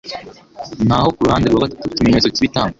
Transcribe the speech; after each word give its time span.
naho 0.87 1.07
kuruhande 1.15 1.47
rwa 1.47 1.69
gatatu 1.71 1.93
ikimenyetso 1.93 2.29
cyibitambo 2.35 2.69